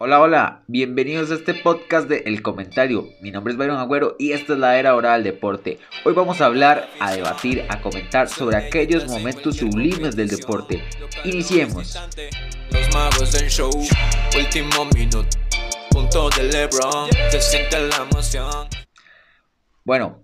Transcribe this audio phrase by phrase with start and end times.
[0.00, 3.08] Hola, hola, bienvenidos a este podcast de El Comentario.
[3.20, 5.80] Mi nombre es Byron Agüero y esta es la era oral del deporte.
[6.04, 10.84] Hoy vamos a hablar, a debatir, a comentar sobre aquellos momentos sublimes del deporte.
[11.24, 11.98] Iniciemos.
[12.70, 13.72] Los magos del show,
[14.38, 15.26] último minuto,
[15.90, 18.68] punto de LeBron, se siente la emoción.
[19.84, 20.22] Bueno,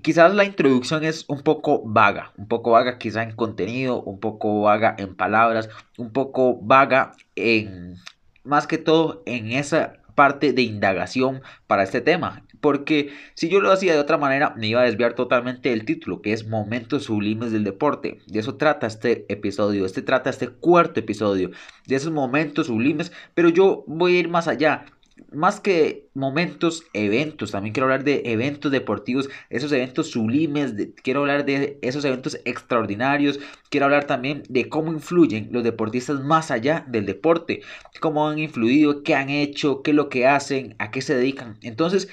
[0.00, 4.62] quizás la introducción es un poco vaga, un poco vaga quizá en contenido, un poco
[4.62, 5.68] vaga en palabras,
[5.98, 7.98] un poco vaga en
[8.44, 12.44] más que todo en esa parte de indagación para este tema.
[12.60, 16.22] Porque si yo lo hacía de otra manera, me iba a desviar totalmente del título,
[16.22, 18.18] que es Momentos Sublimes del Deporte.
[18.26, 21.50] De eso trata este episodio, este trata este cuarto episodio,
[21.86, 24.84] de esos momentos sublimes, pero yo voy a ir más allá
[25.32, 27.52] más que momentos, eventos.
[27.52, 30.74] También quiero hablar de eventos deportivos, esos eventos sublimes.
[31.02, 33.38] quiero hablar de esos eventos extraordinarios.
[33.70, 37.62] Quiero hablar también de cómo influyen los deportistas más allá del deporte.
[38.00, 41.58] Cómo han influido, qué han hecho, qué es lo que hacen, a qué se dedican.
[41.62, 42.08] Entonces,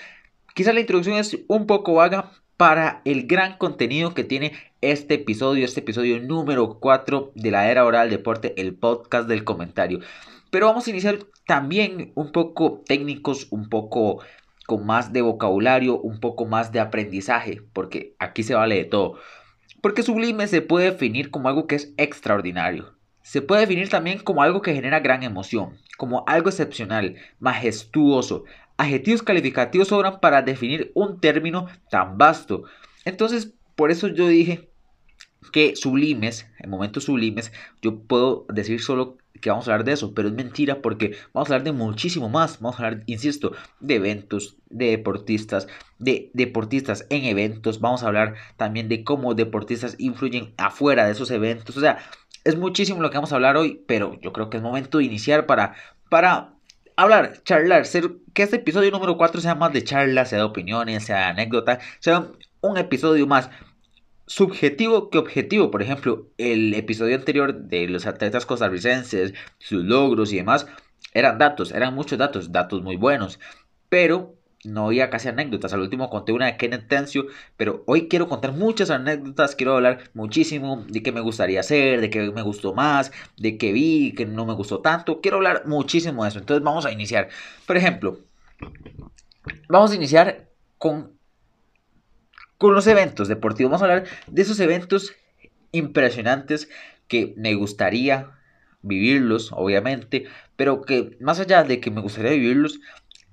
[0.53, 5.63] quizás la introducción es un poco vaga para el gran contenido que tiene este episodio,
[5.63, 10.01] este episodio número 4 de la era oral deporte, el podcast del comentario.
[10.49, 14.21] Pero vamos a iniciar también un poco técnicos, un poco
[14.65, 19.17] con más de vocabulario, un poco más de aprendizaje, porque aquí se vale de todo.
[19.81, 22.93] Porque sublime se puede definir como algo que es extraordinario.
[23.21, 28.43] Se puede definir también como algo que genera gran emoción, como algo excepcional, majestuoso.
[28.77, 32.63] Adjetivos calificativos sobran para definir un término tan vasto.
[33.05, 34.69] Entonces, por eso yo dije
[35.51, 40.13] que sublimes, en momentos sublimes, yo puedo decir solo que vamos a hablar de eso,
[40.13, 42.59] pero es mentira porque vamos a hablar de muchísimo más.
[42.59, 47.79] Vamos a hablar, insisto, de eventos, de deportistas, de deportistas en eventos.
[47.79, 51.77] Vamos a hablar también de cómo deportistas influyen afuera de esos eventos.
[51.77, 51.99] O sea,
[52.43, 55.05] es muchísimo lo que vamos a hablar hoy, pero yo creo que es momento de
[55.05, 55.75] iniciar para,
[56.09, 56.53] para
[56.95, 61.05] hablar, charlar, ser, que este episodio número 4 sea más de charla, sea de opiniones,
[61.05, 62.27] sea de anécdota, sea
[62.61, 63.49] un episodio más
[64.29, 65.71] subjetivo que objetivo.
[65.71, 70.67] Por ejemplo, el episodio anterior de los atletas costarricenses, sus logros y demás,
[71.13, 73.39] eran datos, eran muchos datos, datos muy buenos,
[73.89, 75.73] pero no había casi anécdotas.
[75.73, 77.25] Al último conté una de Kenneth Tencio,
[77.57, 82.11] pero hoy quiero contar muchas anécdotas, quiero hablar muchísimo de qué me gustaría hacer, de
[82.11, 85.21] qué me gustó más, de qué vi, que no me gustó tanto.
[85.21, 86.39] Quiero hablar muchísimo de eso.
[86.39, 87.29] Entonces vamos a iniciar.
[87.65, 88.19] Por ejemplo,
[89.67, 91.18] vamos a iniciar con
[92.59, 93.71] con los eventos deportivos.
[93.71, 95.13] Vamos a hablar de esos eventos
[95.71, 96.69] impresionantes
[97.07, 98.31] que me gustaría
[98.81, 100.25] vivirlos, obviamente,
[100.55, 102.79] pero que más allá de que me gustaría vivirlos,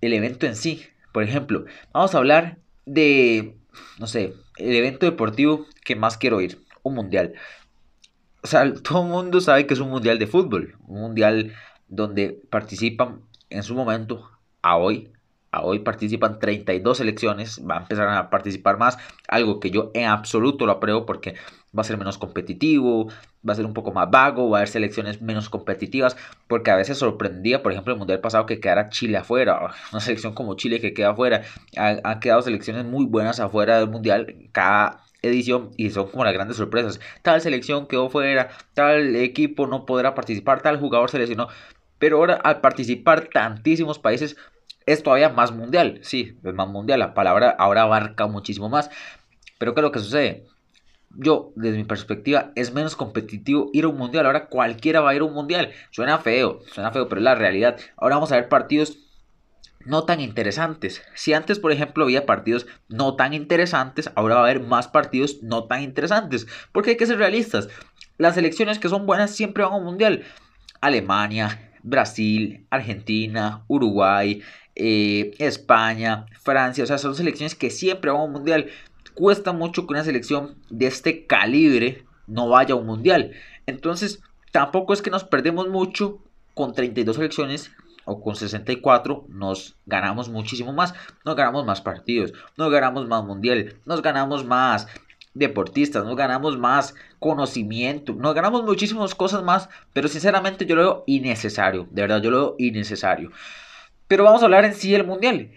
[0.01, 0.87] el evento en sí.
[1.13, 3.57] Por ejemplo, vamos a hablar de,
[3.99, 7.35] no sé, el evento deportivo que más quiero ir, un mundial.
[8.43, 11.53] O sea, todo el mundo sabe que es un mundial de fútbol, un mundial
[11.89, 14.31] donde participan en su momento,
[14.63, 15.11] a hoy,
[15.53, 18.99] hoy participan 32 selecciones, va a empezar a participar más,
[19.29, 21.35] algo que yo en absoluto lo apruebo porque
[21.77, 23.09] va a ser menos competitivo,
[23.47, 26.17] va a ser un poco más vago, va a haber selecciones menos competitivas,
[26.49, 30.35] porque a veces sorprendía, por ejemplo, el Mundial pasado que quedara Chile afuera, una selección
[30.35, 31.43] como Chile que queda afuera,
[31.77, 36.57] han quedado selecciones muy buenas afuera del Mundial, cada edición y son como las grandes
[36.57, 37.01] sorpresas.
[37.23, 41.49] Tal selección quedó fuera, tal equipo no podrá participar, tal jugador seleccionó.
[41.99, 44.37] Pero ahora al participar tantísimos países
[44.87, 45.99] es todavía más mundial.
[46.03, 47.01] Sí, es más mundial.
[47.01, 48.89] La palabra ahora abarca muchísimo más.
[49.59, 50.47] Pero ¿qué es lo que sucede?
[51.11, 54.27] Yo, desde mi perspectiva, es menos competitivo ir a un mundial.
[54.27, 55.73] Ahora cualquiera va a ir a un mundial.
[55.91, 57.79] Suena feo, suena feo, pero es la realidad.
[57.97, 58.99] Ahora vamos a ver partidos
[59.85, 61.03] no tan interesantes.
[61.15, 65.43] Si antes, por ejemplo, había partidos no tan interesantes, ahora va a haber más partidos
[65.43, 66.47] no tan interesantes.
[66.73, 67.69] Porque hay que ser realistas.
[68.19, 70.25] Las selecciones que son buenas siempre van a un mundial.
[70.81, 74.43] Alemania, Brasil, Argentina, Uruguay,
[74.75, 78.67] eh, España, Francia, o sea, son selecciones que siempre van a un mundial.
[79.15, 83.33] Cuesta mucho que una selección de este calibre no vaya a un mundial.
[83.67, 84.21] Entonces,
[84.53, 86.19] tampoco es que nos perdemos mucho
[86.55, 87.71] con 32 selecciones
[88.05, 90.95] o con 64 nos ganamos muchísimo más,
[91.25, 94.87] nos ganamos más partidos, nos ganamos más mundial, nos ganamos más
[95.37, 101.05] deportistas, nos ganamos más conocimiento, nos ganamos muchísimas cosas más, pero sinceramente yo lo veo
[101.07, 103.31] innecesario, de verdad yo lo veo innecesario.
[104.09, 105.51] Pero vamos a hablar en sí del mundial.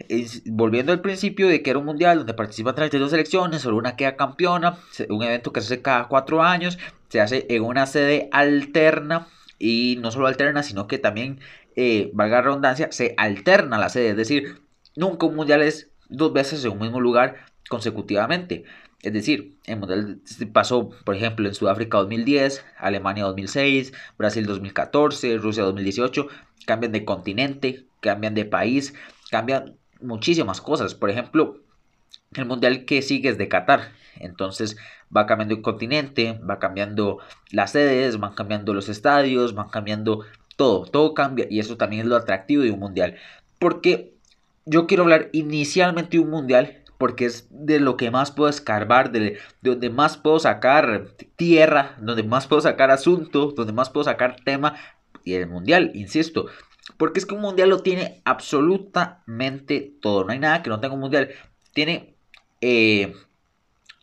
[0.46, 4.16] volviendo al principio de que era un mundial donde participan 32 selecciones, solo una queda
[4.16, 4.80] campeona,
[5.10, 6.80] un evento que se hace cada cuatro años,
[7.10, 9.28] se hace en una sede alterna
[9.60, 11.40] y no solo alterna, sino que también,
[11.76, 14.10] eh, valga la redundancia, se alterna la sede.
[14.10, 14.62] Es decir,
[14.96, 17.36] nunca un mundial es dos veces en un mismo lugar
[17.70, 18.66] consecutivamente.
[19.02, 20.20] Es decir, el mundial
[20.52, 26.28] pasó, por ejemplo, en Sudáfrica 2010, Alemania 2006, Brasil 2014, Rusia 2018,
[26.66, 28.94] cambian de continente cambian de país,
[29.32, 30.96] cambian muchísimas cosas.
[30.96, 31.58] Por ejemplo,
[32.34, 33.92] el mundial que sigue es de Qatar.
[34.20, 34.78] Entonces
[35.16, 37.20] va cambiando el continente, va cambiando
[37.52, 40.26] las sedes, van cambiando los estadios, van cambiando
[40.56, 43.16] todo, todo cambia y eso también es lo atractivo de un mundial.
[43.60, 44.14] Porque
[44.66, 49.12] yo quiero hablar inicialmente de un mundial porque es de lo que más puedo escarbar,
[49.14, 51.08] de, donde más puedo sacar
[51.38, 54.76] tierra, donde más puedo sacar asunto, donde más puedo sacar tema
[55.24, 56.48] y el mundial, insisto.
[56.98, 60.26] Porque es que un mundial lo tiene absolutamente todo.
[60.26, 61.30] No hay nada que no tenga un mundial.
[61.74, 62.16] Tiene
[62.60, 63.16] eh,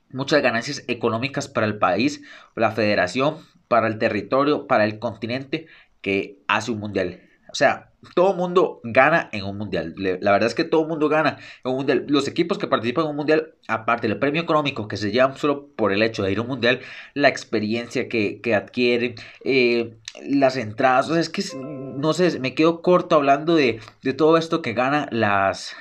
[0.09, 2.23] muchas ganancias económicas para el país,
[2.55, 5.67] la federación, para el territorio, para el continente
[6.01, 7.21] que hace un mundial.
[7.51, 9.95] O sea, todo mundo gana en un mundial.
[9.97, 12.05] La verdad es que todo mundo gana en un mundial.
[12.09, 15.69] Los equipos que participan en un mundial, aparte del premio económico que se llevan solo
[15.77, 16.81] por el hecho de ir a un mundial,
[17.15, 19.15] la experiencia que, adquieren,
[19.45, 19.97] eh,
[20.27, 21.09] las entradas.
[21.09, 24.75] O sea, es que no sé, me quedo corto hablando de, de todo esto que
[24.75, 25.75] ganan las,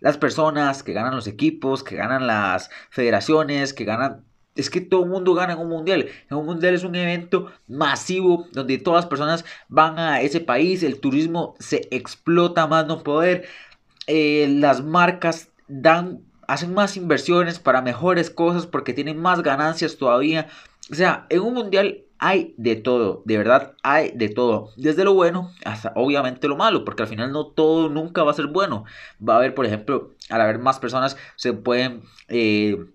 [0.00, 4.24] las personas, que ganan los equipos, que ganan las federaciones, que ganan...
[4.56, 6.06] Es que todo el mundo gana en un mundial.
[6.30, 10.82] En un mundial es un evento masivo donde todas las personas van a ese país,
[10.82, 13.46] el turismo se explota más no poder,
[14.06, 20.48] eh, las marcas dan, hacen más inversiones para mejores cosas porque tienen más ganancias todavía.
[20.90, 25.12] O sea, en un mundial hay de todo, de verdad hay de todo, desde lo
[25.14, 28.84] bueno hasta obviamente lo malo, porque al final no todo nunca va a ser bueno.
[29.26, 32.86] Va a haber, por ejemplo, al haber más personas se pueden eh,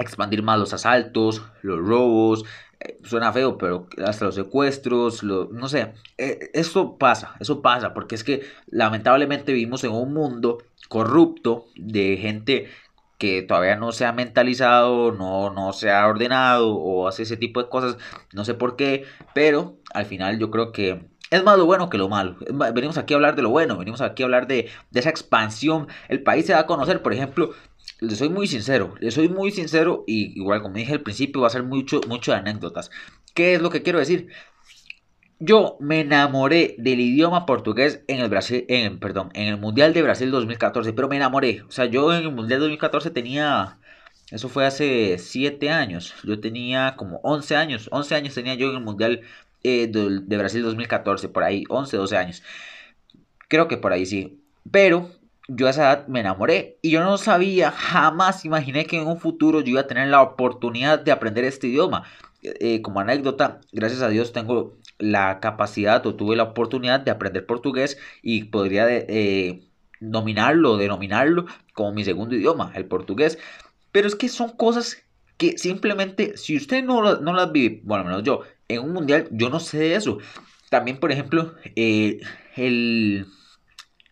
[0.00, 2.44] expandir más los asaltos, los robos,
[2.80, 8.14] eh, suena feo, pero hasta los secuestros, no sé, eh, eso pasa, eso pasa, porque
[8.14, 10.58] es que lamentablemente vivimos en un mundo
[10.88, 12.68] corrupto de gente
[13.18, 17.62] que todavía no se ha mentalizado, no, no se ha ordenado o hace ese tipo
[17.62, 17.98] de cosas,
[18.32, 19.04] no sé por qué,
[19.34, 22.36] pero al final yo creo que es más lo bueno que lo malo.
[22.74, 25.86] Venimos aquí a hablar de lo bueno, venimos aquí a hablar de, esa expansión.
[26.08, 27.50] El país se va a conocer, por ejemplo,
[28.00, 31.48] le soy muy sincero, le soy muy sincero y igual como dije al principio va
[31.48, 32.90] a ser mucho, mucho de anécdotas.
[33.34, 34.28] ¿Qué es lo que quiero decir?
[35.38, 40.02] Yo me enamoré del idioma portugués en el Brasil, en, perdón, en el Mundial de
[40.02, 41.62] Brasil 2014, pero me enamoré.
[41.62, 43.78] O sea, yo en el Mundial 2014 tenía,
[44.30, 48.76] eso fue hace 7 años, yo tenía como 11 años, 11 años tenía yo en
[48.76, 49.22] el Mundial
[49.62, 52.42] eh, de, de, Brasil 2014, por ahí, 11, 12 años.
[53.48, 54.42] Creo que por ahí sí.
[54.70, 55.10] Pero
[55.52, 59.18] yo a esa edad me enamoré y yo no sabía, jamás imaginé que en un
[59.18, 62.04] futuro yo iba a tener la oportunidad de aprender este idioma.
[62.42, 67.46] Eh, como anécdota, gracias a Dios tengo la capacidad o tuve la oportunidad de aprender
[67.46, 69.62] portugués y podría eh,
[69.98, 73.38] nominarlo, denominarlo como mi segundo idioma, el portugués.
[73.90, 75.02] Pero es que son cosas
[75.36, 79.50] que simplemente, si usted no, no las vive, bueno, menos yo, en un mundial, yo
[79.50, 80.18] no sé de eso.
[80.70, 82.20] También, por ejemplo, eh,
[82.56, 83.26] el,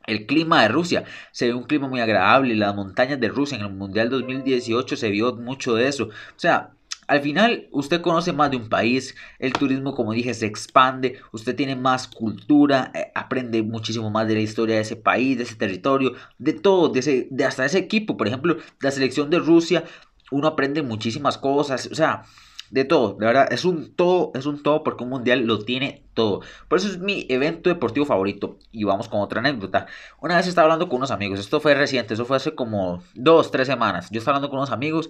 [0.08, 2.56] el clima de Rusia se ve un clima muy agradable.
[2.56, 6.04] Las montañas de Rusia en el Mundial 2018 se vio mucho de eso.
[6.04, 6.72] O sea,
[7.08, 11.56] al final, usted conoce más de un país, el turismo, como dije, se expande, usted
[11.56, 15.54] tiene más cultura, eh, aprende muchísimo más de la historia de ese país, de ese
[15.54, 19.84] territorio, de todo, de, ese, de hasta ese equipo, por ejemplo, la selección de Rusia,
[20.30, 22.24] uno aprende muchísimas cosas, o sea,
[22.70, 26.04] de todo, de verdad, es un todo, es un todo porque un mundial lo tiene
[26.14, 26.40] todo.
[26.68, 28.58] Por eso es mi evento deportivo favorito.
[28.72, 29.86] Y vamos con otra anécdota.
[30.20, 33.50] Una vez estaba hablando con unos amigos, esto fue reciente, eso fue hace como dos,
[33.50, 34.10] tres semanas.
[34.10, 35.08] Yo estaba hablando con unos amigos,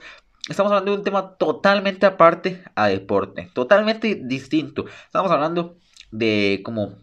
[0.49, 4.87] estamos hablando de un tema totalmente aparte a deporte, totalmente distinto.
[5.07, 5.77] Estamos hablando
[6.11, 6.97] de como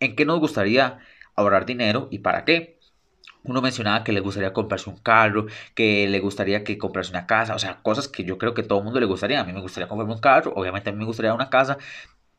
[0.00, 1.00] en qué nos gustaría
[1.36, 2.77] ahorrar dinero y para qué
[3.44, 7.54] uno mencionaba que le gustaría comprarse un carro, que le gustaría que comprarse una casa,
[7.54, 9.40] o sea, cosas que yo creo que todo el mundo le gustaría.
[9.40, 11.78] A mí me gustaría comprarme un carro, obviamente a mí me gustaría una casa,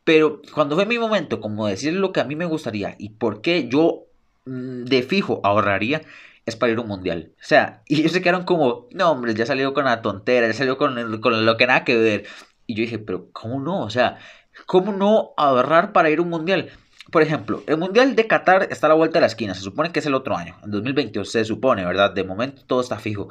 [0.03, 3.41] pero cuando fue mi momento, como decir lo que a mí me gustaría y por
[3.41, 4.06] qué yo
[4.46, 6.01] mm, de fijo ahorraría,
[6.46, 7.34] es para ir a un mundial.
[7.36, 10.53] O sea, y ellos se quedaron como, no, hombre, ya salió con la tontera, ya
[10.53, 12.25] salió con, con lo que nada que ver.
[12.68, 13.82] Y yo dije, pero ¿cómo no?
[13.82, 14.18] O sea,
[14.65, 16.72] ¿cómo no ahorrar para ir a un mundial?
[17.12, 19.92] Por ejemplo, el Mundial de Qatar está a la vuelta de la esquina, se supone
[19.92, 22.13] que es el otro año, en 2022 se supone, ¿verdad?
[22.13, 23.30] De momento todo está fijo.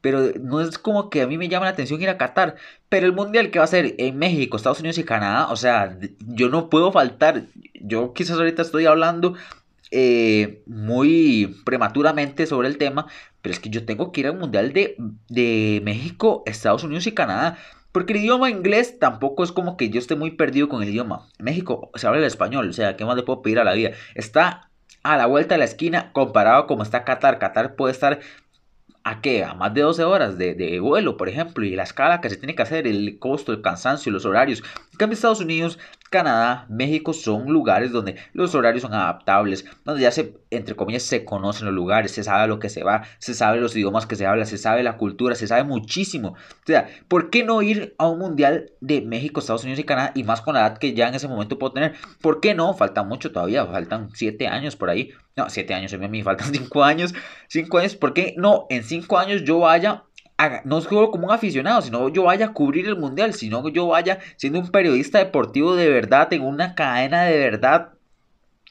[0.00, 2.56] Pero no es como que a mí me llama la atención ir a Qatar.
[2.88, 5.98] Pero el Mundial que va a ser en México, Estados Unidos y Canadá, o sea,
[6.20, 7.44] yo no puedo faltar.
[7.74, 9.34] Yo quizás ahorita estoy hablando
[9.90, 13.06] eh, muy prematuramente sobre el tema,
[13.42, 14.96] pero es que yo tengo que ir al Mundial de,
[15.28, 17.58] de México, Estados Unidos y Canadá.
[17.92, 21.28] Porque el idioma inglés tampoco es como que yo esté muy perdido con el idioma.
[21.38, 23.74] En México se habla el español, o sea, ¿qué más le puedo pedir a la
[23.74, 23.90] vida?
[24.14, 24.70] Está
[25.02, 27.38] a la vuelta de la esquina comparado como está Qatar.
[27.38, 28.20] Qatar puede estar
[29.02, 29.44] a qué?
[29.44, 32.54] A más de 12 horas de, vuelo, por ejemplo, y la escala que se tiene
[32.54, 34.62] que hacer, el costo, el cansancio, los horarios.
[34.92, 35.78] En cambio, Estados Unidos
[36.10, 41.24] Canadá, México son lugares donde los horarios son adaptables, donde ya se, entre comillas, se
[41.24, 44.16] conocen los lugares, se sabe a lo que se va, se sabe los idiomas que
[44.16, 46.30] se habla, se sabe la cultura, se sabe muchísimo.
[46.30, 50.10] O sea, ¿por qué no ir a un mundial de México, Estados Unidos y Canadá
[50.16, 51.94] y más con la edad que ya en ese momento puedo tener?
[52.20, 52.74] ¿Por qué no?
[52.74, 55.12] Falta mucho todavía, faltan 7 años por ahí.
[55.36, 57.14] No, 7 años, a mí faltan 5 años.
[57.46, 58.66] 5 años, ¿por qué no?
[58.68, 60.02] En 5 años yo vaya
[60.64, 64.18] no solo como un aficionado, sino yo vaya a cubrir el mundial, sino yo vaya
[64.36, 67.92] siendo un periodista deportivo de verdad, en una cadena de verdad.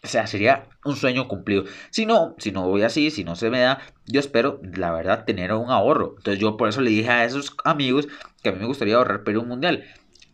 [0.02, 1.66] O sea, sería un sueño cumplido.
[1.90, 5.26] Si no, si no voy así, si no se me da, yo espero, la verdad,
[5.26, 6.16] tener un ahorro.
[6.18, 8.08] Entonces yo por eso le dije a esos amigos
[8.42, 9.84] que a mí me gustaría ahorrar pero un mundial.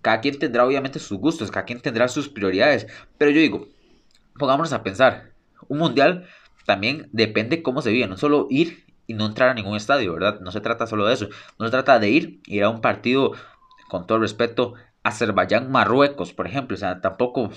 [0.01, 2.86] Cada quien tendrá obviamente sus gustos, cada quien tendrá sus prioridades.
[3.18, 3.68] Pero yo digo,
[4.38, 5.32] pongámonos a pensar,
[5.68, 6.27] un mundial
[6.68, 10.39] también depende cómo se vive, no solo ir y no entrar a ningún estadio, ¿verdad?
[10.41, 11.27] No se trata solo de eso.
[11.59, 13.33] No se trata de ir, ir a un partido,
[13.88, 16.75] con todo respeto, Azerbaiyán-Marruecos, por ejemplo.
[16.75, 17.51] O sea, tampoco...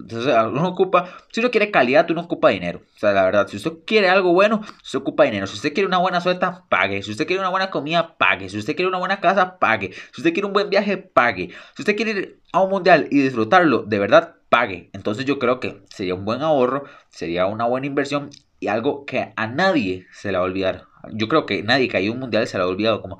[0.00, 2.80] Entonces, uno ocupa, si uno quiere calidad, uno ocupa dinero.
[2.96, 5.46] O sea, la verdad, si usted quiere algo bueno, se ocupa dinero.
[5.46, 7.02] Si usted quiere una buena suelta, pague.
[7.02, 8.48] Si usted quiere una buena comida, pague.
[8.48, 9.92] Si usted quiere una buena casa, pague.
[10.12, 11.50] Si usted quiere un buen viaje, pague.
[11.76, 14.90] Si usted quiere ir a un mundial y disfrutarlo, de verdad, pague.
[14.94, 18.30] Entonces yo creo que sería un buen ahorro, sería una buena inversión
[18.62, 20.84] y algo que a nadie se le va a olvidar.
[21.12, 23.18] Yo creo que nadie que haya un mundial se le ha olvidado como,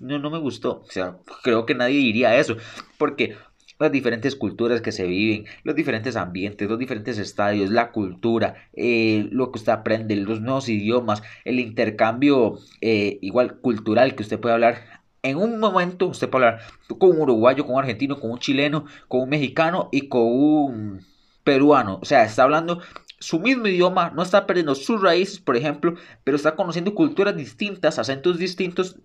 [0.00, 0.80] no, no me gustó.
[0.80, 2.56] O sea, creo que nadie diría eso.
[2.96, 3.36] Porque
[3.78, 9.28] las diferentes culturas que se viven, los diferentes ambientes, los diferentes estadios, la cultura, eh,
[9.30, 14.54] lo que usted aprende, los nuevos idiomas, el intercambio eh, igual cultural que usted puede
[14.54, 15.02] hablar.
[15.22, 16.62] En un momento usted puede hablar
[16.98, 21.00] con un uruguayo, con un argentino, con un chileno, con un mexicano y con un
[21.44, 21.98] peruano.
[22.00, 22.80] O sea, está hablando
[23.24, 27.98] su mismo idioma, no está perdiendo sus raíces, por ejemplo, pero está conociendo culturas distintas,
[27.98, 28.96] acentos distintos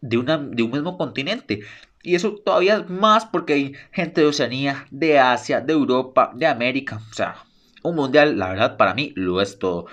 [0.00, 1.60] de, una, de un mismo continente.
[2.02, 7.00] Y eso todavía más porque hay gente de Oceanía, de Asia, de Europa, de América.
[7.10, 7.44] O sea,
[7.82, 9.86] un mundial, la verdad, para mí lo es todo.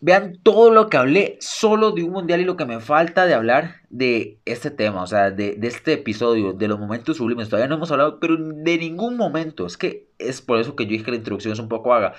[0.00, 3.34] Vean todo lo que hablé solo de un mundial y lo que me falta de
[3.34, 7.48] hablar de este tema, o sea, de, de, este episodio, de los momentos sublimes.
[7.48, 9.66] Todavía no hemos hablado, pero de ningún momento.
[9.66, 12.14] Es que es por eso que yo dije que la introducción es un poco vaga.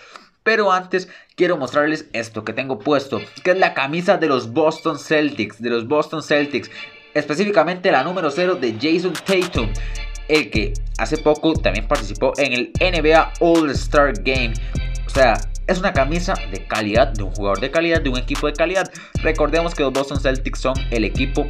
[0.46, 5.00] Pero antes quiero mostrarles esto que tengo puesto, que es la camisa de los Boston
[5.00, 6.70] Celtics, de los Boston Celtics,
[7.16, 9.74] específicamente la número 0 de Jason Tatum,
[10.28, 14.54] el que hace poco también participó en el NBA All-Star Game.
[15.08, 15.34] O sea,
[15.66, 18.92] es una camisa de calidad, de un jugador de calidad, de un equipo de calidad.
[19.24, 21.50] Recordemos que los Boston Celtics son el equipo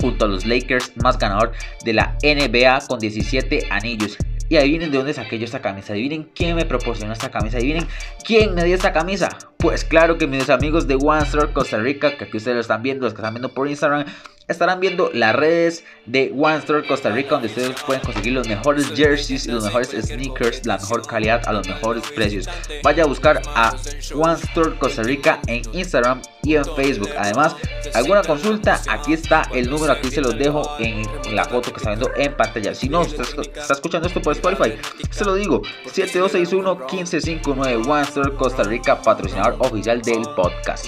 [0.00, 1.52] junto a los Lakers más ganador
[1.84, 4.18] de la NBA con 17 anillos.
[4.50, 5.92] Y adivinen de dónde saqué yo esta camisa.
[5.92, 7.58] Adivinen quién me proporcionó esta camisa.
[7.58, 7.86] Adivinen
[8.24, 9.28] quién me dio esta camisa.
[9.56, 12.82] Pues claro que mis amigos de One Store Costa Rica, que aquí ustedes lo están
[12.82, 14.06] viendo, los que están viendo por Instagram,
[14.50, 18.90] estarán viendo las redes de One Store Costa Rica, donde ustedes pueden conseguir los mejores
[18.94, 22.48] jerseys y los mejores sneakers, la mejor calidad a los mejores precios.
[22.82, 23.76] Vaya a buscar a
[24.14, 27.10] One Store Costa Rica en Instagram y en Facebook.
[27.16, 27.54] Además,
[27.94, 31.04] alguna consulta, aquí está el número, aquí se los dejo en
[31.34, 32.74] la foto que está viendo en pantalla.
[32.74, 34.74] Si no, usted está escuchando esto por Spotify,
[35.10, 40.86] se lo digo, 7261-1559 One Store Costa Rica, patrocinador oficial del podcast.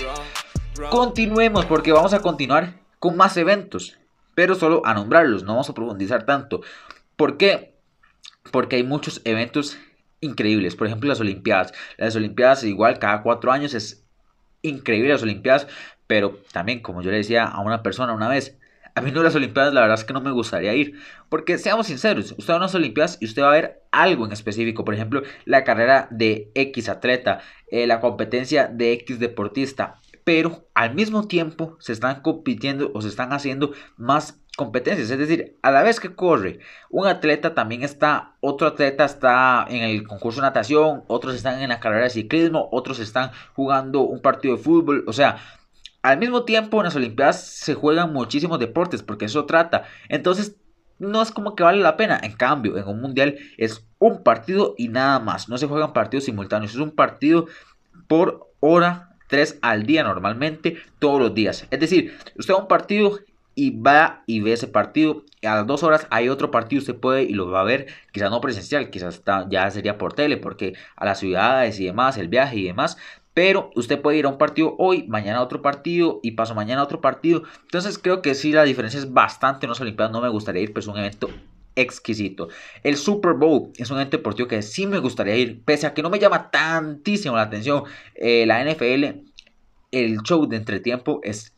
[0.91, 3.99] Continuemos porque vamos a continuar con más eventos,
[4.37, 6.61] pero solo a nombrarlos, no vamos a profundizar tanto.
[7.17, 7.75] ¿Por qué?
[8.53, 9.77] Porque hay muchos eventos
[10.21, 11.73] increíbles, por ejemplo las Olimpiadas.
[11.97, 14.05] Las Olimpiadas igual cada cuatro años es
[14.63, 15.67] increíble las Olimpiadas,
[16.07, 18.57] pero también como yo le decía a una persona una vez,
[18.95, 20.95] a mí no las Olimpiadas la verdad es que no me gustaría ir,
[21.29, 24.33] porque seamos sinceros, usted va a unas Olimpiadas y usted va a ver algo en
[24.33, 30.69] específico, por ejemplo, la carrera de X atleta, eh, la competencia de X deportista, pero
[30.75, 35.71] al mismo tiempo se están compitiendo o se están haciendo más competencias, es decir, a
[35.71, 36.61] la vez que corre
[36.91, 41.71] un atleta también está, otro atleta está en el concurso de natación, otros están en
[41.71, 45.39] la carrera de ciclismo, otros están jugando un partido de fútbol, o sea,
[46.03, 50.57] al mismo tiempo en las Olimpiadas se juegan muchísimos deportes porque eso trata, entonces
[50.99, 52.21] no es como que vale la pena.
[52.23, 55.49] En cambio, en un mundial es un partido y nada más.
[55.49, 56.73] No se juegan partidos simultáneos.
[56.73, 57.47] Es un partido
[58.07, 61.67] por hora 3 al día normalmente, todos los días.
[61.71, 63.19] Es decir, usted va a un partido
[63.55, 65.25] y va y ve ese partido.
[65.43, 68.31] A las dos horas hay otro partido, usted puede y lo va a ver, quizás
[68.31, 72.59] no presencial, quizás ya sería por tele, porque a las ciudades y demás, el viaje
[72.59, 72.99] y demás.
[73.33, 76.83] Pero usted puede ir a un partido hoy, mañana a otro partido y paso mañana
[76.83, 77.45] a otro partido.
[77.63, 79.67] Entonces creo que sí, la diferencia es bastante.
[79.67, 81.31] No Olimpiadas no me gustaría ir, pero es un evento
[81.77, 82.49] exquisito.
[82.83, 86.03] El Super Bowl es un evento deportivo que sí me gustaría ir, pese a que
[86.03, 87.85] no me llama tantísimo la atención.
[88.15, 89.33] Eh, la NFL
[89.93, 91.55] el show de entretiempo es,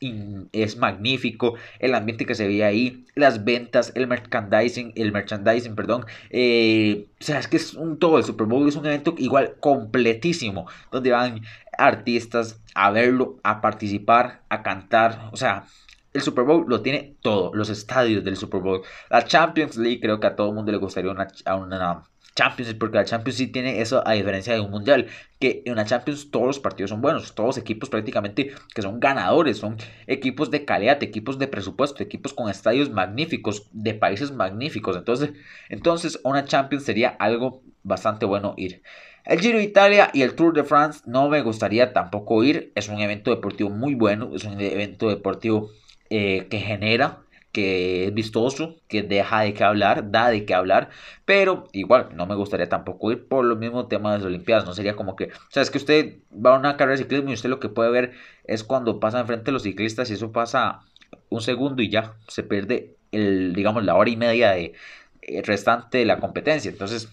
[0.52, 6.04] es magnífico, el ambiente que se ve ahí, las ventas, el merchandising, el merchandising, perdón,
[6.30, 9.54] eh, o sea, es que es un todo, el Super Bowl es un evento igual
[9.60, 11.42] completísimo, donde van
[11.78, 15.66] artistas a verlo, a participar, a cantar, o sea,
[16.14, 18.82] el Super Bowl lo tiene todo, los estadios del Super Bowl.
[19.10, 22.04] La Champions League creo que a todo el mundo le gustaría una, una
[22.36, 25.08] Champions League, porque la Champions League tiene eso a diferencia de un Mundial,
[25.40, 29.58] que en la Champions todos los partidos son buenos, todos equipos prácticamente que son ganadores,
[29.58, 34.96] son equipos de calidad, equipos de presupuesto, equipos con estadios magníficos, de países magníficos.
[34.96, 35.32] Entonces,
[35.68, 38.82] entonces una Champions sería algo bastante bueno ir.
[39.24, 42.72] El Giro de Italia y el Tour de France no me gustaría tampoco ir.
[42.74, 45.70] Es un evento deportivo muy bueno, es un evento deportivo
[46.16, 50.90] eh, que genera, que es vistoso, que deja de qué hablar, da de qué hablar,
[51.24, 54.74] pero igual no me gustaría tampoco ir por los mismos temas de las Olimpiadas, no
[54.74, 57.34] sería como que, o sea, es que usted va a una carrera de ciclismo y
[57.34, 58.12] usted lo que puede ver
[58.44, 60.82] es cuando pasa enfrente de los ciclistas y eso pasa
[61.30, 64.74] un segundo y ya se pierde el, digamos, la hora y media de
[65.22, 67.08] eh, restante de la competencia, entonces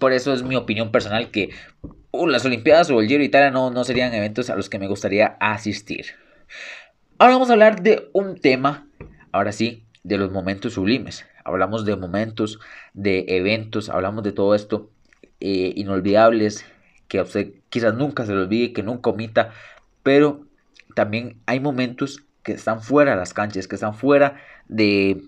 [0.00, 1.50] por eso es mi opinión personal que
[2.10, 4.88] uh, las Olimpiadas o el Giro Italia no, no serían eventos a los que me
[4.88, 6.06] gustaría asistir.
[7.18, 8.86] Ahora vamos a hablar de un tema,
[9.32, 11.24] ahora sí, de los momentos sublimes.
[11.44, 12.60] Hablamos de momentos,
[12.92, 14.90] de eventos, hablamos de todo esto
[15.40, 16.66] eh, inolvidables,
[17.08, 19.52] que a usted quizás nunca se lo olvide, que nunca omita,
[20.02, 20.42] pero
[20.94, 24.36] también hay momentos que están fuera de las canchas, que están fuera
[24.68, 25.22] de,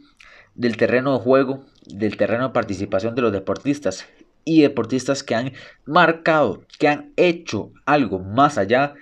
[0.54, 4.06] del terreno de juego, del terreno de participación de los deportistas
[4.44, 5.52] y deportistas que han
[5.86, 8.94] marcado, que han hecho algo más allá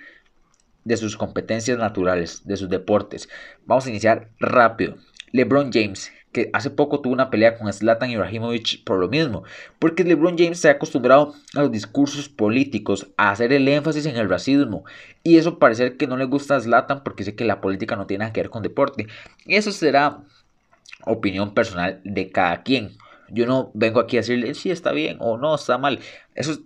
[0.87, 3.27] de sus competencias naturales, de sus deportes.
[3.65, 4.95] Vamos a iniciar rápido.
[5.33, 9.43] LeBron James, que hace poco tuvo una pelea con Zlatan Ibrahimovic por lo mismo,
[9.79, 14.15] porque LeBron James se ha acostumbrado a los discursos políticos, a hacer el énfasis en
[14.15, 14.85] el racismo,
[15.23, 18.07] y eso parece que no le gusta a Zlatan porque sé que la política no
[18.07, 19.07] tiene nada que ver con deporte.
[19.45, 20.19] Eso será
[21.03, 22.91] opinión personal de cada quien.
[23.29, 25.99] Yo no vengo aquí a decirle si está bien o no, está mal.
[26.33, 26.61] Eso es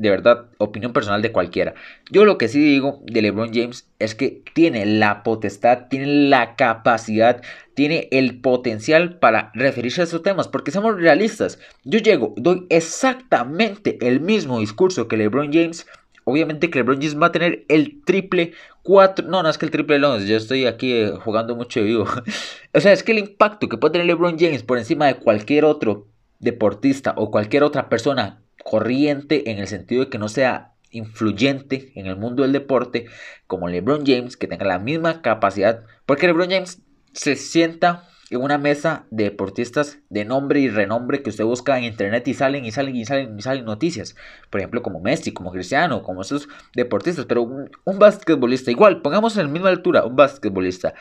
[0.00, 1.74] de verdad, opinión personal de cualquiera.
[2.10, 6.56] Yo lo que sí digo de LeBron James es que tiene la potestad, tiene la
[6.56, 7.42] capacidad,
[7.74, 11.58] tiene el potencial para referirse a esos temas, porque somos realistas.
[11.84, 15.86] Yo llego, doy exactamente el mismo discurso que LeBron James.
[16.24, 19.70] Obviamente que LeBron James va a tener el triple, cuatro, no, no es que el
[19.70, 22.06] triple no, yo estoy aquí eh, jugando mucho de vivo.
[22.72, 25.66] o sea, es que el impacto que puede tener LeBron James por encima de cualquier
[25.66, 26.06] otro
[26.38, 32.06] deportista o cualquier otra persona corriente en el sentido de que no sea influyente en
[32.06, 33.06] el mundo del deporte
[33.46, 38.58] como LeBron James, que tenga la misma capacidad, porque LeBron James se sienta en una
[38.58, 42.70] mesa de deportistas de nombre y renombre que usted busca en internet y salen y
[42.70, 44.14] salen y salen y salen noticias.
[44.50, 47.26] Por ejemplo, como Messi, como Cristiano, como esos deportistas.
[47.26, 50.94] Pero un, un basquetbolista, igual, pongamos en la misma altura, un basquetbolista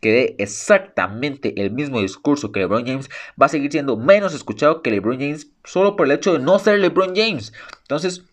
[0.00, 3.08] que dé exactamente el mismo discurso que LeBron James,
[3.40, 6.58] va a seguir siendo menos escuchado que LeBron James solo por el hecho de no
[6.58, 7.52] ser LeBron James.
[7.82, 8.24] Entonces,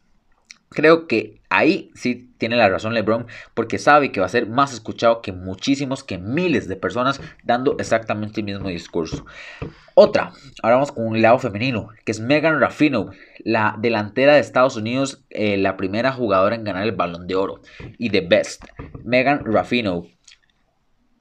[0.73, 4.73] creo que ahí sí tiene la razón LeBron porque sabe que va a ser más
[4.73, 9.25] escuchado que muchísimos, que miles de personas dando exactamente el mismo discurso.
[9.93, 13.11] Otra, ahora vamos con un lado femenino, que es Megan Raffino,
[13.43, 17.61] la delantera de Estados Unidos, eh, la primera jugadora en ganar el balón de oro
[17.97, 18.63] y de best.
[19.03, 20.07] Megan Raffino,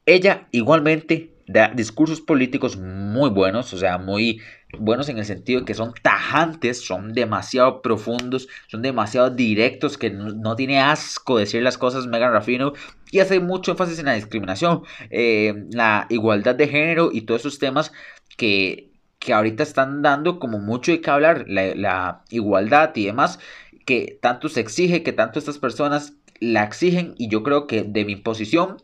[0.07, 4.41] ella igualmente da discursos políticos muy buenos, o sea, muy
[4.79, 10.11] buenos en el sentido de que son tajantes, son demasiado profundos, son demasiado directos, que
[10.11, 12.73] no, tiene asco decir las cosas Megan Rafino
[13.11, 17.59] y hace mucho énfasis en la discriminación, eh, la igualdad de género y todos esos
[17.59, 17.93] temas
[18.37, 23.39] que, que ahorita están dando como mucho de qué hablar, la, la igualdad y demás,
[23.85, 28.05] que tanto se exige, que tanto estas personas la exigen y yo creo que de
[28.05, 28.79] mi posición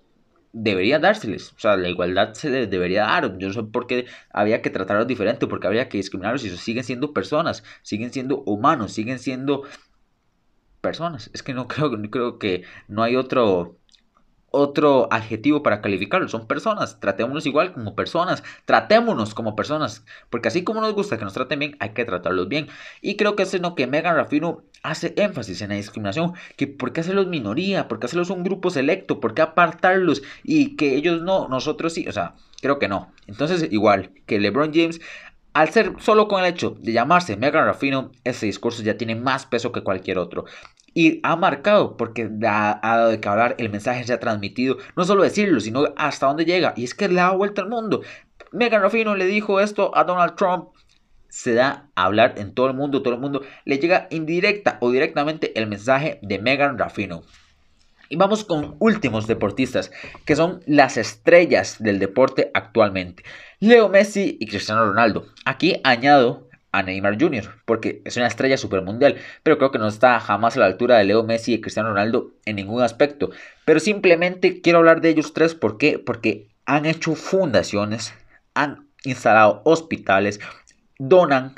[0.53, 1.53] debería dárseles.
[1.53, 3.39] O sea, la igualdad se les debería dar.
[3.39, 6.85] Yo no sé por qué había que tratarlos diferente, porque habría que discriminarlos y siguen
[6.85, 9.63] siendo personas, siguen siendo humanos, siguen siendo
[10.81, 11.31] personas.
[11.35, 13.77] Es que no creo, no creo que no hay otro
[14.51, 16.31] otro adjetivo para calificarlos.
[16.31, 17.01] Son personas.
[17.01, 18.43] Tratémonos igual como personas.
[18.65, 20.05] Tratémonos como personas.
[20.31, 22.69] Porque así como nos gusta que nos traten bien, hay que tratarlos bien.
[23.01, 26.33] Y creo que es en lo que Megan Rafino hace énfasis en la discriminación.
[26.57, 30.77] Que por qué hacerlos minoría, por qué hacerlos un grupo selecto, por qué apartarlos y
[30.77, 32.07] que ellos no, nosotros sí.
[32.09, 33.13] O sea, creo que no.
[33.27, 35.01] Entonces, igual que LeBron James
[35.55, 39.45] al ser solo con el hecho de llamarse Megan Rafino, ese discurso ya tiene más
[39.45, 40.45] peso que cualquier otro.
[40.99, 45.05] Y ha marcado, porque ha, dado de que hablar, el mensaje se ha transmitido, no
[45.05, 46.75] solo decirlo, sino hasta dónde llega.
[46.77, 48.03] Y es que le da vuelta al mundo.
[48.51, 50.71] Megan Rafino le dijo esto a Donald Trump.
[51.29, 54.91] Se da a hablar en todo el mundo, todo el mundo le llega indirecta o
[54.91, 57.23] directamente el mensaje de Megan Rafino.
[58.09, 59.93] Y vamos con últimos deportistas,
[60.25, 63.23] que son las estrellas del deporte actualmente.
[63.61, 65.27] Leo Messi y Cristiano Ronaldo.
[65.45, 70.21] Aquí añado a Neymar Jr., porque es una estrella mundial, pero creo que no está
[70.21, 73.31] jamás a la altura de Leo Messi y Cristiano Ronaldo en ningún aspecto.
[73.65, 75.99] Pero simplemente quiero hablar de ellos tres, ¿por qué?
[75.99, 78.15] Porque han hecho fundaciones,
[78.55, 80.41] han instalado hospitales,
[80.99, 81.55] donan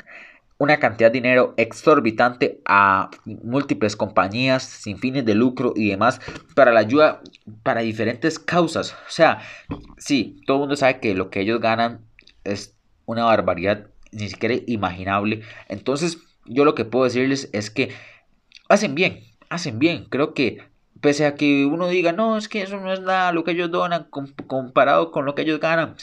[0.61, 6.21] una cantidad de dinero exorbitante a múltiples compañías sin fines de lucro y demás
[6.53, 7.21] para la ayuda
[7.63, 8.93] para diferentes causas.
[8.93, 9.41] O sea,
[9.97, 12.01] sí, todo el mundo sabe que lo que ellos ganan
[12.43, 15.41] es una barbaridad ni siquiera imaginable.
[15.67, 17.89] Entonces, yo lo que puedo decirles es que
[18.69, 20.05] hacen bien, hacen bien.
[20.09, 20.71] Creo que
[21.01, 23.71] pese a que uno diga, no, es que eso no es nada lo que ellos
[23.71, 24.07] donan
[24.47, 25.95] comparado con lo que ellos ganan,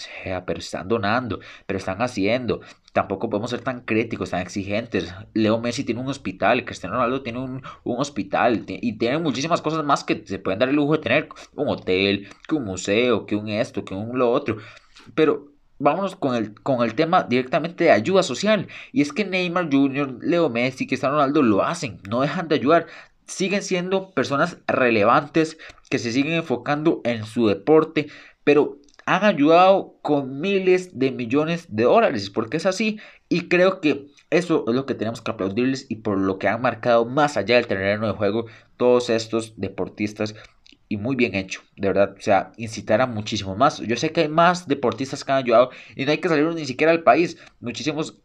[0.46, 2.60] pero están donando, pero están haciendo.
[2.92, 5.14] Tampoco podemos ser tan críticos, tan exigentes.
[5.32, 10.02] Leo Messi tiene un hospital, Cristiano Ronaldo tiene un, hospital y tiene muchísimas cosas más
[10.02, 11.28] que se pueden dar el lujo de tener.
[11.54, 14.56] Un hotel, que un museo, que un esto, que un lo otro.
[15.14, 18.68] Pero vámonos con el, con el tema directamente de ayuda social.
[18.92, 22.86] Y es que Neymar Jr., Leo Messi, Cristiano Ronaldo lo hacen, no dejan de ayudar
[23.28, 25.58] siguen siendo personas relevantes
[25.90, 28.08] que se siguen enfocando en su deporte,
[28.42, 34.08] pero han ayudado con miles de millones de dólares, porque es así, y creo que
[34.30, 37.56] eso es lo que tenemos que aplaudirles y por lo que han marcado más allá
[37.56, 40.34] del terreno de juego todos estos deportistas
[40.88, 43.78] y muy bien hecho, de verdad, o sea, incitar a muchísimo más.
[43.78, 46.64] Yo sé que hay más deportistas que han ayudado y no hay que salir ni
[46.64, 47.36] siquiera al país.
[47.60, 48.18] Muchísimos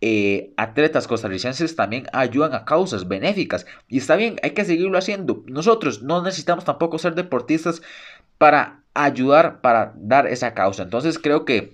[0.00, 3.66] eh, atletas costarricenses también ayudan a causas benéficas.
[3.88, 5.44] Y está bien, hay que seguirlo haciendo.
[5.46, 7.82] Nosotros no necesitamos tampoco ser deportistas
[8.38, 10.82] para ayudar, para dar esa causa.
[10.82, 11.72] Entonces creo que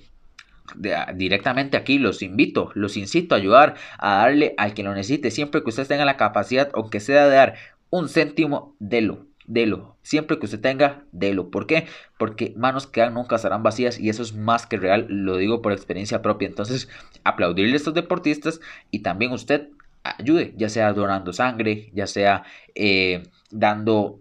[1.15, 5.63] directamente aquí los invito, los incito a ayudar, a darle al que lo necesite, siempre
[5.63, 7.55] que ustedes tengan la capacidad, aunque sea de dar
[7.91, 9.97] un céntimo, de lo delo.
[10.03, 11.51] Siempre que usted tenga, delo.
[11.51, 11.87] ¿Por qué?
[12.19, 15.73] Porque manos que nunca estarán vacías y eso es más que real, lo digo por
[15.73, 16.49] experiencia propia.
[16.49, 16.89] Entonces,
[17.25, 19.69] aplaudirle a estos deportistas y también usted
[20.05, 24.21] ayude, ya sea donando sangre, ya sea eh, dando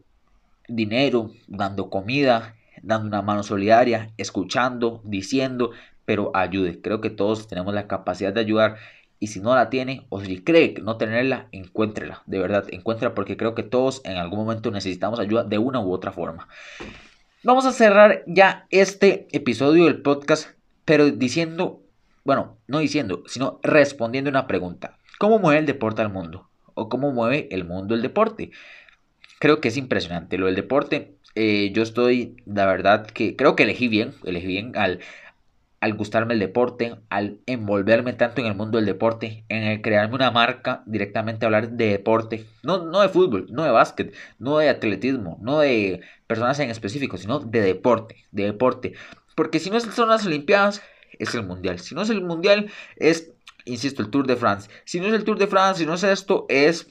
[0.67, 5.71] dinero, dando comida, dando una mano solidaria, escuchando, diciendo,
[6.05, 6.81] pero ayude.
[6.81, 8.77] Creo que todos tenemos la capacidad de ayudar
[9.21, 12.23] y si no la tiene o si cree no tenerla, encuéntrela.
[12.25, 15.93] De verdad, encuéntrela porque creo que todos en algún momento necesitamos ayuda de una u
[15.93, 16.47] otra forma.
[17.43, 20.49] Vamos a cerrar ya este episodio del podcast,
[20.85, 21.83] pero diciendo,
[22.25, 24.97] bueno, no diciendo, sino respondiendo una pregunta.
[25.19, 26.49] ¿Cómo mueve el deporte al mundo?
[26.73, 28.49] ¿O cómo mueve el mundo el deporte?
[29.39, 31.13] Creo que es impresionante lo del deporte.
[31.35, 34.99] Eh, yo estoy, la verdad que creo que elegí bien, elegí bien al,
[35.81, 40.15] al gustarme el deporte, al envolverme tanto en el mundo del deporte, en el crearme
[40.15, 44.69] una marca, directamente hablar de deporte, no, no de fútbol, no de básquet, no de
[44.69, 48.93] atletismo, no de personas en específico, sino de deporte, de deporte.
[49.35, 50.83] Porque si no son las Olimpiadas,
[51.17, 51.79] es el Mundial.
[51.79, 53.33] Si no es el Mundial, es,
[53.65, 54.69] insisto, el Tour de France.
[54.85, 56.87] Si no es el Tour de France, si no es esto, es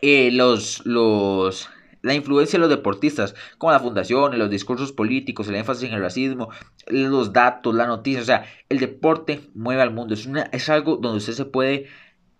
[0.00, 1.68] eh, los, los,
[2.02, 6.00] la influencia de los deportistas, como la fundación, los discursos políticos, el énfasis en el
[6.00, 6.50] racismo,
[6.86, 10.96] los datos, la noticia, o sea, el deporte mueve al mundo, es, una, es algo
[10.96, 11.86] donde usted se puede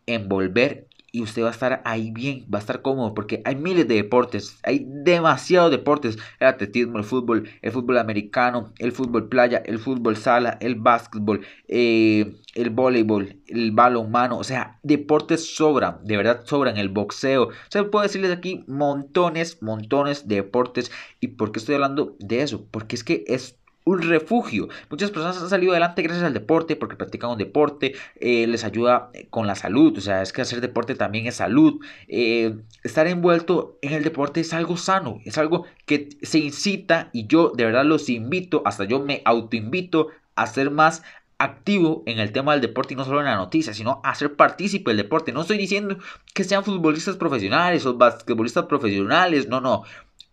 [0.07, 3.87] envolver y usted va a estar ahí bien, va a estar cómodo, porque hay miles
[3.89, 9.63] de deportes, hay demasiados deportes, el atletismo, el fútbol, el fútbol americano, el fútbol playa,
[9.65, 16.17] el fútbol sala, el básquetbol, eh, el voleibol, el balonmano, o sea, deportes sobran, de
[16.17, 21.53] verdad sobran, el boxeo, o sea, puedo decirles aquí montones, montones de deportes, y por
[21.53, 24.69] qué estoy hablando de eso, porque es que es un refugio.
[24.91, 29.11] Muchas personas han salido adelante gracias al deporte porque practican un deporte, eh, les ayuda
[29.15, 31.81] eh, con la salud, o sea, es que hacer deporte también es salud.
[32.09, 37.27] Eh, estar envuelto en el deporte es algo sano, es algo que se incita y
[37.27, 41.03] yo de verdad los invito, hasta yo me autoinvito a ser más
[41.39, 44.37] activo en el tema del deporte y no solo en la noticia, sino a ser
[44.37, 45.33] partícipe del deporte.
[45.33, 45.97] No estoy diciendo
[46.35, 49.85] que sean futbolistas profesionales o basquetbolistas profesionales, no, no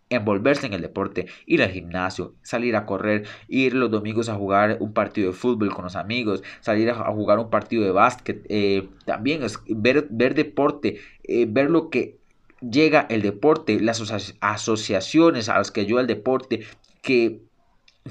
[0.09, 4.77] envolverse en el deporte, ir al gimnasio, salir a correr, ir los domingos a jugar
[4.79, 8.87] un partido de fútbol con los amigos, salir a jugar un partido de básquet, eh,
[9.05, 12.17] también es ver, ver deporte, eh, ver lo que
[12.61, 14.01] llega el deporte, las
[14.39, 16.61] asociaciones a las que ayuda el deporte,
[17.01, 17.41] que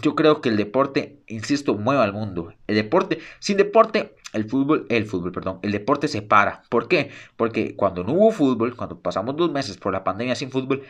[0.02, 2.52] yo creo que el deporte, insisto, mueve al mundo.
[2.66, 6.62] El deporte, sin deporte, el fútbol, el fútbol, perdón, el deporte se para.
[6.68, 7.10] ¿Por qué?
[7.36, 10.82] Porque cuando no hubo fútbol, cuando pasamos dos meses por la pandemia sin fútbol,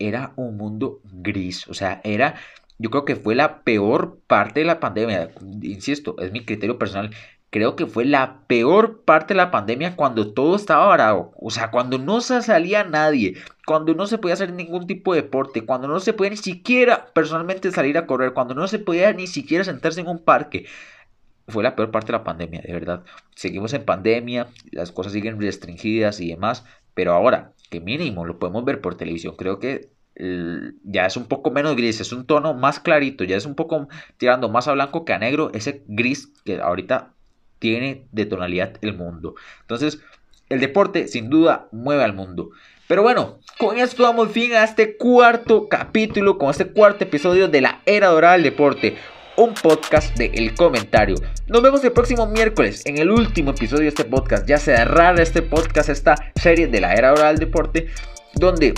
[0.00, 2.34] era un mundo gris, o sea, era,
[2.78, 5.30] yo creo que fue la peor parte de la pandemia,
[5.62, 7.10] insisto, es mi criterio personal,
[7.50, 11.32] creo que fue la peor parte de la pandemia cuando todo estaba varado.
[11.36, 13.36] O sea, cuando no se salía nadie,
[13.66, 17.06] cuando no se podía hacer ningún tipo de deporte, cuando no se podía ni siquiera
[17.12, 20.66] personalmente salir a correr, cuando no se podía ni siquiera sentarse en un parque.
[21.48, 23.02] Fue la peor parte de la pandemia, de verdad.
[23.34, 28.64] Seguimos en pandemia, las cosas siguen restringidas y demás, pero ahora, que mínimo lo podemos
[28.64, 29.90] ver por televisión, creo que
[30.84, 33.88] ya es un poco menos gris, es un tono más clarito, ya es un poco
[34.18, 37.12] tirando más a blanco que a negro, ese gris que ahorita
[37.58, 39.34] tiene de tonalidad el mundo.
[39.62, 40.00] Entonces,
[40.48, 42.50] el deporte sin duda mueve al mundo.
[42.86, 47.60] Pero bueno, con esto damos fin a este cuarto capítulo, con este cuarto episodio de
[47.60, 48.96] la era dorada del deporte.
[49.40, 51.14] Un podcast de El Comentario.
[51.46, 54.46] Nos vemos el próximo miércoles en el último episodio de este podcast.
[54.46, 57.86] Ya cerrar este podcast, esta serie de la era dorada del deporte,
[58.34, 58.74] donde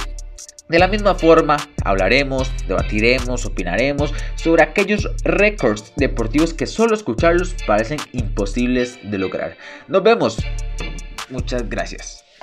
[0.68, 7.98] de la misma forma, hablaremos, debatiremos, opinaremos sobre aquellos récords deportivos que solo escucharlos parecen
[8.12, 9.57] imposibles de lograr.
[9.88, 10.38] Nos vemos.
[11.29, 12.21] Muchas gracias.